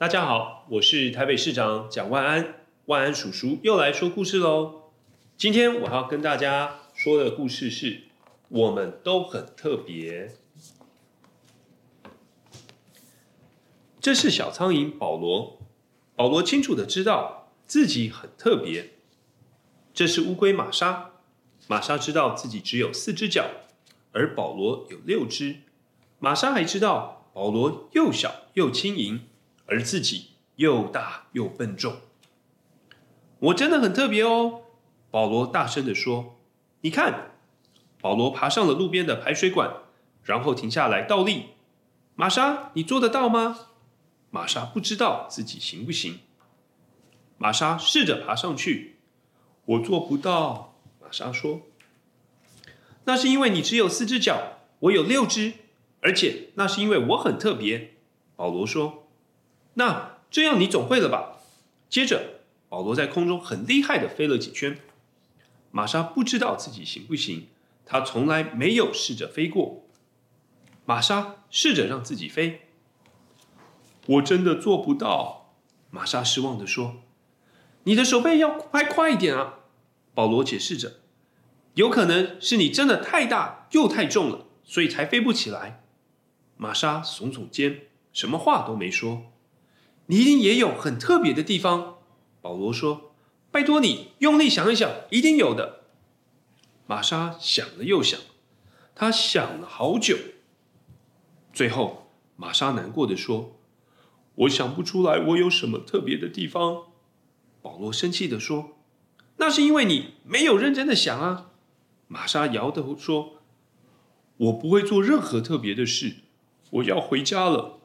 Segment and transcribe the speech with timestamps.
[0.00, 2.54] 大家好，我是台北市长蒋万安，
[2.86, 4.84] 万安叔叔又来说故事喽。
[5.36, 8.04] 今天我要跟大家说的故事是：
[8.48, 10.36] 我们都很特别。
[14.00, 15.60] 这是小苍蝇保罗，
[16.16, 18.94] 保罗清楚的知道自己很特别。
[19.92, 21.10] 这是乌龟玛莎，
[21.68, 23.50] 玛莎知道自己只有四只脚，
[24.12, 25.56] 而保罗有六只。
[26.18, 29.26] 玛莎还知道保罗又小又轻盈。
[29.70, 31.98] 而自己又大又笨重，
[33.38, 34.62] 我真的很特别哦！
[35.12, 36.40] 保罗大声地说
[36.82, 37.30] ：“你看！”
[38.02, 39.72] 保罗爬上了路边的排水管，
[40.24, 41.50] 然后停下来倒立。
[42.16, 43.68] 玛莎，你做得到吗？
[44.30, 46.18] 玛莎不知道自己行不行。
[47.38, 48.96] 玛莎试着爬上去，
[49.66, 50.74] 我做不到。
[51.00, 51.62] 玛莎说
[53.04, 55.52] ：“那是因为你只有四只脚，我有六只，
[56.00, 57.94] 而且那是因为我很特别。”
[58.34, 59.06] 保罗说。
[59.74, 61.38] 那这样你总会了吧？
[61.88, 64.78] 接着，保罗在空中很厉害的飞了几圈。
[65.70, 67.48] 玛莎不知道自己行不行，
[67.84, 69.84] 她从来没有试着飞过。
[70.84, 72.62] 玛莎试着让自己飞，
[74.06, 75.54] 我真的做不到。
[75.90, 77.02] 玛莎失望地说
[77.84, 79.60] ：“你的手背要快快一点啊！”
[80.14, 81.00] 保罗解释着
[81.74, 85.84] ：“有可能是你真的太大又太重了，所以才飞不起来。”
[86.56, 87.82] 玛莎耸耸肩，
[88.12, 89.32] 什么话都没说。
[90.10, 91.98] 你一定也有很特别的地方，
[92.40, 93.12] 保罗说
[93.52, 95.82] ：“拜托你用力想一想，一定有的。”
[96.88, 98.18] 玛莎想了又想，
[98.96, 100.16] 她想了好久，
[101.52, 103.60] 最后玛莎难过的说
[104.34, 106.86] ：“我想不出来我有什么特别的地方。”
[107.62, 108.78] 保罗生气的说
[109.38, 111.52] ：“那是因为你没有认真的想啊。”
[112.08, 113.34] 玛莎摇头说
[114.38, 116.16] ：“我不会做任何特别的事，
[116.70, 117.76] 我要回家了。”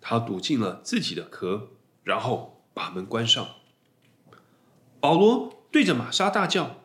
[0.00, 1.68] 他躲进了自己的壳，
[2.02, 3.46] 然后把门关上。
[5.00, 6.76] 保罗对着玛莎大叫：“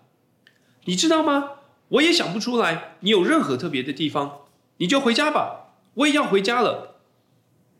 [0.86, 1.52] 你知道吗？
[1.90, 4.40] 我也想不出来你有任何特别的地方，
[4.78, 7.02] 你就回家吧，我也要回家了。”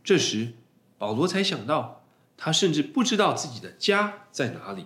[0.04, 0.54] 这时，
[0.98, 2.04] 保罗才想到，
[2.38, 4.86] 他甚至不知道自己的家在哪里。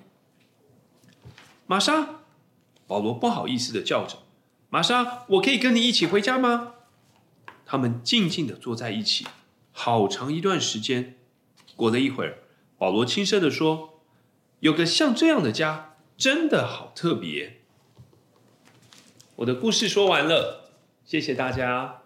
[1.67, 2.21] 玛莎，
[2.87, 4.19] 保罗不好意思的叫着
[4.69, 6.73] ：“玛莎，我可以跟你一起回家吗？”
[7.65, 9.27] 他们静静的坐在一起。
[9.81, 11.15] 好长一段时间，
[11.77, 12.39] 过了一会儿，
[12.77, 14.01] 保罗轻声地说
[14.59, 17.61] ：“有个像这样的家，真的好特别。”
[19.37, 20.71] 我的故事说完了，
[21.05, 22.01] 谢谢大家。